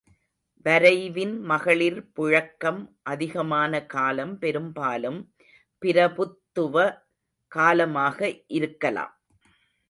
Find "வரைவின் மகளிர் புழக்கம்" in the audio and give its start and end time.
0.65-2.79